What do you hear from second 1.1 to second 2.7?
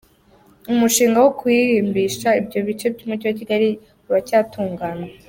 wo kurimbisha ibyo